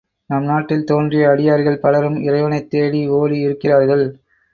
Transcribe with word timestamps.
நம் 0.29 0.43
நாட்டில் 0.43 0.85
தோன்றிய 0.85 1.29
அடியார்கள் 1.29 1.77
பலரும் 1.79 2.17
இறைவனைத் 2.21 2.69
தேடி 2.69 3.07
ஓடி 3.09 3.39
இருக்கிறார்கள். 3.39 4.05